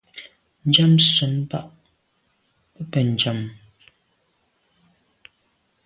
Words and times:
Njam 0.67 0.93
sèn 1.11 1.33
bag 1.49 1.67
be 2.73 2.81
bèn 2.91 3.07
njam. 3.13 3.39